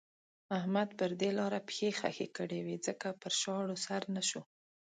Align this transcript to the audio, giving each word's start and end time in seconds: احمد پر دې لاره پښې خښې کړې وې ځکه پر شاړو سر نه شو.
احمد 0.57 0.89
پر 0.99 1.11
دې 1.21 1.29
لاره 1.39 1.59
پښې 1.67 1.89
خښې 1.99 2.27
کړې 2.37 2.59
وې 2.65 2.75
ځکه 2.87 3.07
پر 3.21 3.31
شاړو 3.41 3.75
سر 3.85 4.01
نه 4.15 4.21
شو. 4.29 4.41